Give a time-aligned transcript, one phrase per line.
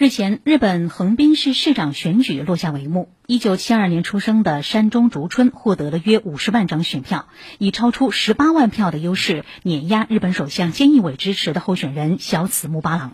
[0.00, 3.10] 日前，日本横滨市市长选举落下帷幕。
[3.26, 7.26] 一九七二年出生的山中竹春获得了约五十万张选票，
[7.58, 13.12] 以超出十八万票的优势碾压日本首相菅义伟支持的候选人小此木八郎。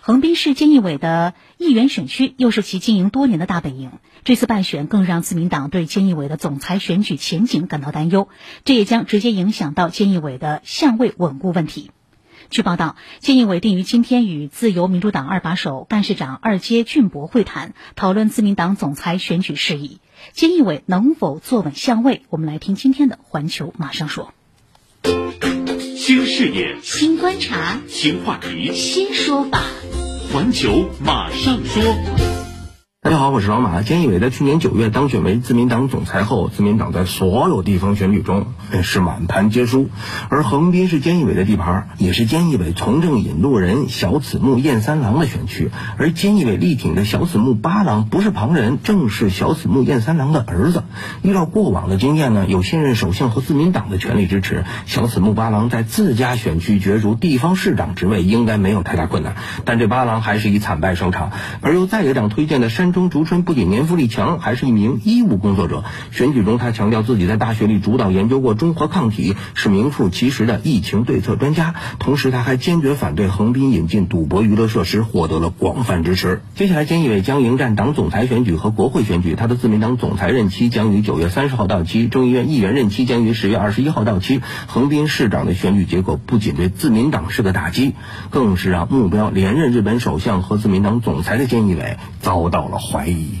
[0.00, 3.92] 横滨市菅义伟的议员选区又是其经营多年的大本营，
[4.24, 8.28] 这次败选更让自民党对菅义伟的总裁选举前景感到担忧，
[8.64, 11.92] 这也将直接影响到菅义伟的相位稳固问题。
[12.50, 20.00] 据报道，菅义伟定于今天与自由民主党二把手干事长二阶俊博会谈，讨论自民党总裁选举事宜。
[20.34, 22.22] 菅义伟能否坐稳相位？
[22.30, 24.32] 我们来听今天的《环球》，马上说。
[25.02, 29.60] 新视野、新观察、新话题、新说法，
[30.32, 30.70] 《环球》
[31.04, 32.45] 马上说。
[33.06, 33.82] 大家好，我是老马。
[33.82, 38.46] 菅义伟在去年九月当选为自民党总裁后，自民党在所有地方选举中
[38.82, 39.90] 是满盘皆输。
[40.28, 45.70] 而横滨是菅义伟的地盘，也是菅义伟从政引路人小此木彦三郎的选区。
[45.98, 50.82] 而菅义伟力挺的小此木八郎不是旁人，正是小此木彦三郎的儿子。
[51.22, 59.36] 依照过往的经验呢，有现任首相和自民党的全力支持，小此木八郎在自家选区角逐地方市长职位应该没有太大困难。
[59.64, 61.30] 但这八郎还是以惨败收场。
[61.60, 62.95] 而由在野党推荐的山。
[62.96, 65.84] 中竹春不仅年富力强，还是一名医务工作者。
[66.12, 71.74] 选举中，他强调自己在大学里主导研究过中和抗体，是名副其实的疫情对策专家。
[71.98, 76.40] 同时，他还坚决反对横滨引进赌博娱乐设施，获得了广泛支持。
[76.54, 79.34] 接下来，菅义伟将迎战党总裁选举和国会选举。
[79.34, 84.40] 他的自民党总裁任期将于九月三十号到期，众议院议员任期将于十月二十一号到期。
[84.68, 87.92] 横滨市长的选举结果不仅对自民党是个打击，
[88.30, 92.85] 更是让目标连任日本首相和自民党总裁的菅义伟遭到了。
[92.90, 93.36] 怀疑。